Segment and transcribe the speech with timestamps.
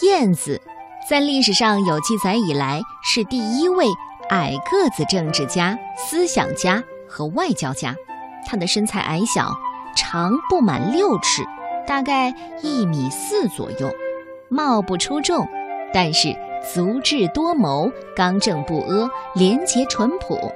[0.00, 0.60] 燕子
[1.08, 3.84] 在历史上有记载以来是第一位
[4.30, 7.94] 矮个子政治家、思想家和外交家。
[8.46, 9.52] 他的身材矮小，
[9.94, 11.44] 长不满六尺，
[11.86, 13.92] 大概一米四左右，
[14.48, 15.46] 貌不出众，
[15.92, 16.34] 但是
[16.72, 20.52] 足智多谋、刚正不阿、廉洁淳朴。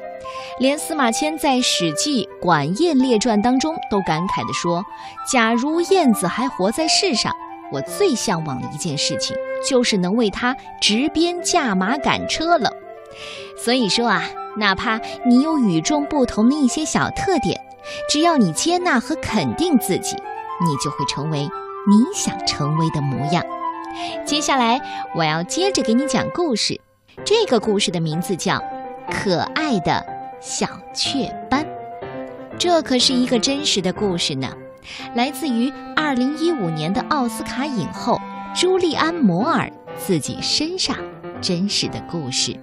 [0.59, 4.84] 连司马迁在《史记·管晏列传》当中都感慨地说
[5.30, 7.32] ：“假如燕子还活在世上，
[7.73, 9.37] 我最向往的一件事情
[9.69, 12.70] 就是能为他执鞭驾马赶车了。”
[13.56, 14.23] 所以说啊，
[14.56, 17.61] 哪怕你有与众不同的一些小特点，
[18.11, 20.16] 只要你接纳和肯定自己，
[20.61, 23.42] 你就会成为你想成为的模样。
[24.27, 24.78] 接下来
[25.14, 26.78] 我要接着给你讲故事，
[27.25, 28.55] 这个故事的名字叫
[29.11, 30.05] 《可爱的
[30.39, 31.64] 小雀斑》，
[32.59, 34.53] 这可是一个真实的故事呢，
[35.15, 38.21] 来自于二零一五年的奥斯卡影后
[38.55, 40.97] 朱利安·摩尔自己身上
[41.41, 42.59] 真实的故事，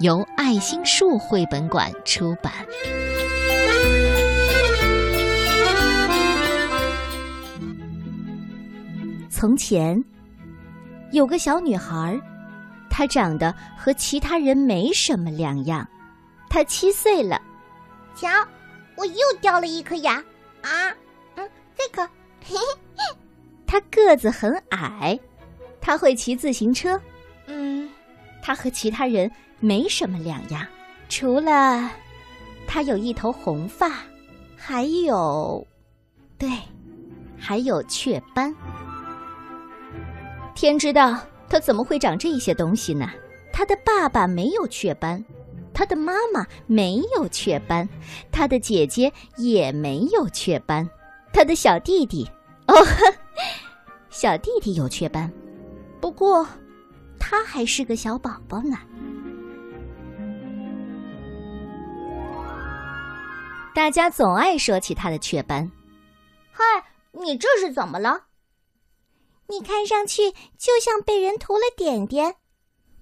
[0.00, 2.52] 由爱心树绘本馆出版。
[9.28, 10.04] 从前，
[11.12, 12.20] 有个小女孩，
[12.90, 15.88] 她长得和其他人没什么两样。
[16.50, 17.40] 她七岁了，
[18.14, 18.28] 瞧，
[18.96, 20.16] 我又掉了一颗牙
[20.62, 20.92] 啊！
[21.80, 22.06] 这个，
[22.44, 22.56] 嘿
[22.94, 23.16] 嘿。
[23.66, 25.18] 她个子很矮，
[25.80, 27.00] 他会骑自行车。
[27.46, 27.88] 嗯，
[28.42, 30.66] 他和其他人没什么两样，
[31.08, 31.90] 除了
[32.66, 33.92] 他有一头红发，
[34.56, 35.66] 还有，
[36.36, 36.50] 对，
[37.38, 38.54] 还有雀斑。
[40.54, 43.08] 天知道他怎么会长这些东西呢？
[43.52, 45.24] 他的爸爸没有雀斑，
[45.72, 47.88] 他的妈妈没有雀斑，
[48.30, 50.88] 他的姐姐也没有雀斑，
[51.32, 52.28] 他的小弟弟
[52.66, 52.74] 哦，
[54.10, 55.30] 小弟弟有雀斑，
[56.00, 56.46] 不过
[57.18, 58.76] 他还是个小宝宝呢。
[63.74, 65.70] 大家总爱说起他的雀斑。
[66.50, 66.64] 嗨，
[67.12, 68.26] 你这是怎么了？
[69.46, 72.36] 你看上去就像被人涂了点点。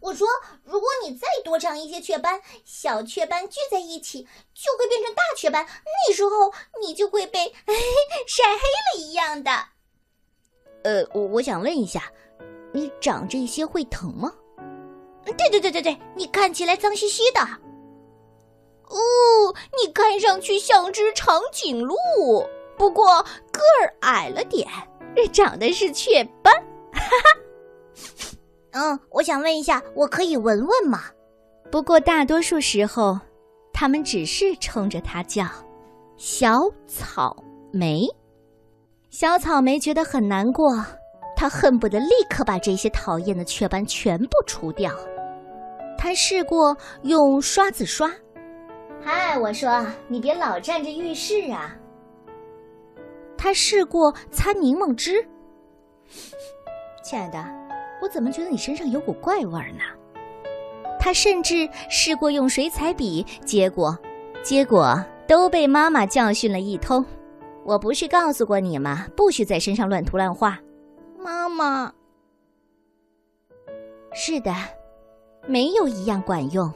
[0.00, 0.26] 我说，
[0.64, 6.30] 如果你再多长一些雀斑，小雀斑聚在一起就会变成大雀斑，那时候
[6.80, 7.52] 你就会被
[8.26, 9.50] 晒黑了一样的。
[10.84, 12.10] 呃，我我想问一下，
[12.72, 14.32] 你长这些会疼吗？
[15.36, 17.40] 对对对对对，你看起来脏兮兮的。
[17.40, 18.96] 哦，
[19.82, 21.96] 你看上去像只长颈鹿，
[22.78, 23.22] 不过
[23.52, 24.66] 个儿矮了点。
[25.32, 26.54] 长的是雀斑，
[26.92, 27.40] 哈哈。
[28.78, 31.00] 嗯，我想问一下，我可以闻闻吗？
[31.68, 33.18] 不过大多数时候，
[33.72, 35.44] 他们只是冲着它叫
[36.16, 37.36] “小草
[37.72, 38.06] 莓”。
[39.10, 40.72] 小草莓觉得很难过，
[41.34, 44.92] 他恨不得立刻把这些讨厌的雀斑全部除掉。
[45.98, 48.08] 他试过用刷子刷。
[49.02, 51.74] 嗨，我说你别老占着浴室啊。
[53.36, 55.26] 他试过擦柠檬汁，
[57.02, 57.44] 亲爱的，
[58.00, 59.82] 我怎么觉得你身上有股怪味儿呢？
[61.00, 63.96] 他甚至试过用水彩笔，结果，
[64.42, 67.04] 结果都被妈妈教训了一通。
[67.64, 69.06] 我不是告诉过你吗？
[69.16, 70.58] 不许在身上乱涂乱画。
[71.18, 71.92] 妈妈，
[74.12, 74.52] 是的，
[75.46, 76.72] 没有一样管用。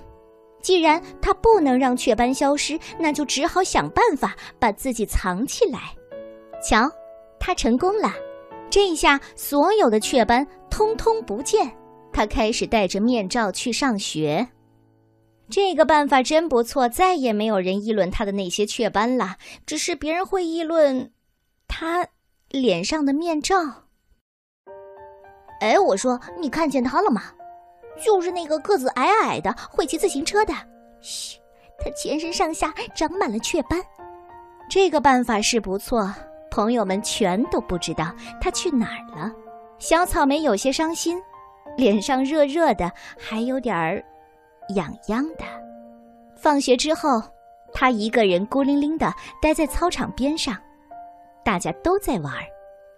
[0.60, 5.80] 既然他不能让雀斑消失，那就只好想办法把自己藏起来。
[6.62, 6.88] 瞧，
[7.40, 8.12] 他成功了！
[8.72, 11.70] 这一下，所有的雀斑通通不见。
[12.10, 14.48] 他开始戴着面罩去上学。
[15.50, 19.36] 这个办法真不错，再也没有人议论他的那些雀斑了。
[19.66, 21.12] 只是别人会议论
[21.68, 22.08] 他
[22.48, 23.56] 脸上的面罩。
[25.60, 27.24] 哎，我说，你看见他了吗？
[28.02, 30.54] 就是那个个子矮矮的，会骑自行车的。
[31.02, 31.38] 嘘，
[31.78, 33.78] 他全身上下长满了雀斑。
[34.70, 36.10] 这个办法是不错。
[36.52, 39.32] 朋友们全都不知道他去哪儿了。
[39.78, 41.18] 小草莓有些伤心，
[41.78, 44.04] 脸上热热的，还有点儿
[44.76, 45.44] 痒痒的。
[46.36, 47.22] 放学之后，
[47.72, 49.10] 他一个人孤零零的
[49.40, 50.54] 待在操场边上，
[51.42, 52.30] 大家都在玩，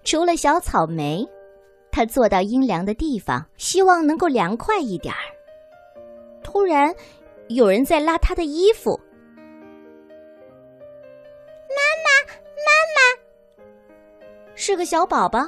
[0.03, 1.25] 除了小草莓。
[1.93, 5.23] 他坐到阴凉的地方，希望能够凉快一点儿。
[6.43, 6.93] 突然，
[7.47, 9.01] 有人在拉他的衣服。
[11.71, 12.11] 妈妈，
[12.67, 12.71] 妈
[14.67, 15.47] 是个小宝宝，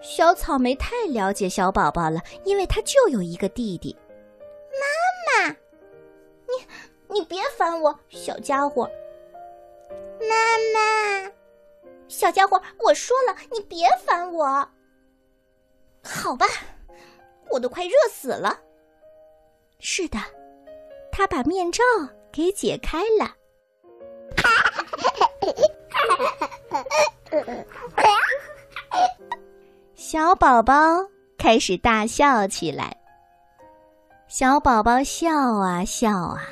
[0.00, 3.98] 小草莓太了解小宝宝了，因为他就有一个弟弟。
[4.70, 5.56] 妈妈，
[6.46, 6.64] 你
[7.08, 8.88] 你别烦我，小家伙。
[10.20, 10.36] 妈
[10.72, 11.32] 妈，
[12.06, 14.46] 小家伙，我说了，你别烦我。
[16.04, 16.46] 好吧，
[17.50, 18.60] 我都快热死了。
[19.80, 20.18] 是的，
[21.10, 21.82] 他把面罩
[22.30, 23.34] 给解开了。
[30.12, 30.74] 小宝宝
[31.38, 32.96] 开始大笑起来。
[34.26, 36.42] 小宝宝笑啊笑啊，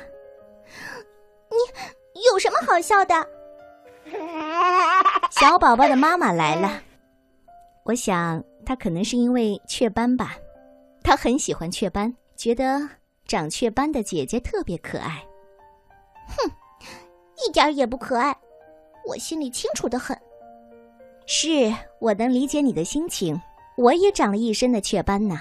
[2.15, 3.13] 你有什么好笑的？
[5.29, 6.81] 小宝宝的妈妈来了，
[7.83, 10.37] 我想她可能是因为雀斑吧，
[11.03, 12.87] 她很喜欢雀斑，觉得
[13.27, 15.21] 长雀斑的姐姐特别可爱。
[16.29, 16.49] 哼，
[17.45, 18.33] 一点也不可爱，
[19.05, 20.17] 我心里清楚的很。
[21.31, 23.39] 是我能理解你的心情，
[23.79, 25.39] 我也长了一身的雀斑呢。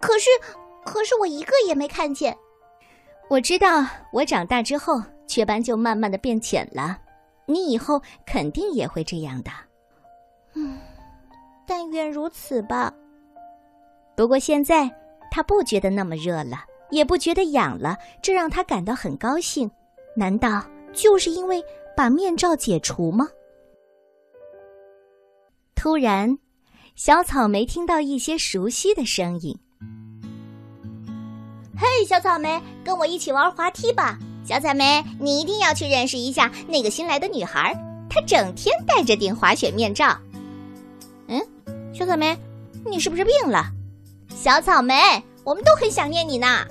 [0.00, 0.30] 可是，
[0.84, 2.36] 可是我一个也没看见。
[3.28, 6.96] 我知道，我长大之后雀斑就慢慢的变浅了。
[7.46, 9.50] 你以后肯定也会这样的，
[10.54, 10.78] 嗯，
[11.66, 12.94] 但愿如此吧。
[14.14, 14.88] 不过现在
[15.32, 19.68] 他不觉得那么热了，也不觉得痒了，这让他感到很高兴。
[20.14, 21.64] 难道就是因为
[21.96, 23.28] 把面罩解除吗？
[25.74, 26.38] 突然，
[26.96, 29.56] 小草莓听到一些熟悉的声音。
[31.76, 34.18] 嘿，小草莓，跟我一起玩滑梯吧。
[34.44, 37.74] 小草莓，你一定要去认识一下那个新来的女孩，
[38.10, 40.18] 她整天戴着顶滑雪面罩。
[41.28, 41.40] 嗯，
[41.94, 42.36] 小草莓，
[42.84, 43.64] 你是不是病了？
[44.34, 44.94] 小草莓，
[45.44, 46.66] 我们都很想念你呢。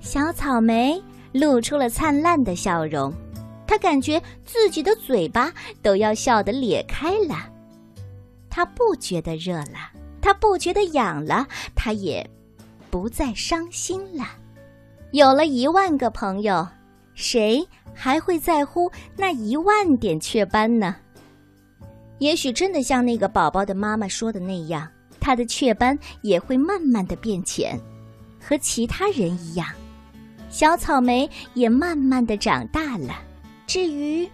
[0.00, 1.00] 小草莓
[1.32, 3.12] 露出了灿烂的笑容，
[3.66, 7.36] 她感觉自己的嘴巴都要笑得裂开了。
[8.56, 9.92] 他不觉得热了，
[10.22, 12.26] 他不觉得痒了，他也
[12.88, 14.24] 不再伤心了。
[15.12, 16.66] 有了一万个朋友。
[17.14, 20.96] 谁还会在乎那一万点雀斑呢？
[22.18, 24.86] 也许真的像那个宝宝的妈妈说的那样，
[25.20, 27.78] 他的雀斑也会慢慢的变浅，
[28.40, 29.66] 和其他人一样。
[30.48, 33.14] 小草莓也慢慢的长大了。
[33.66, 34.26] 至于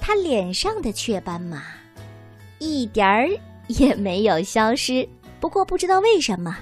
[0.00, 1.62] 他脸上的雀斑嘛，
[2.64, 3.28] 一点儿
[3.68, 5.06] 也没有消失。
[5.40, 6.56] 不过不知道为什么，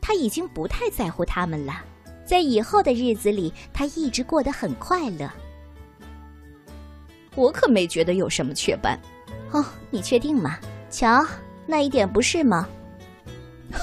[0.00, 1.82] 他已经不太在乎他们了。
[2.24, 5.30] 在以后的日子里，他一直过得很快乐。
[7.34, 8.98] 我可没觉得有什么雀斑。
[9.50, 10.58] 哦，你确定吗？
[10.90, 11.24] 瞧，
[11.66, 12.68] 那一点不是吗？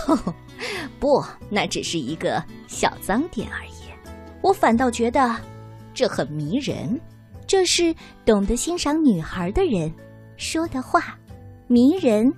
[1.00, 3.72] 不，那只是一个小脏点而已。
[4.42, 5.36] 我反倒觉得
[5.94, 7.00] 这很迷人。
[7.48, 7.96] 这是
[8.26, 9.92] 懂得欣赏女孩的人
[10.36, 11.18] 说的话，
[11.68, 12.32] 迷人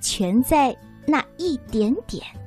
[0.00, 0.76] 全在
[1.06, 2.43] 那一点点。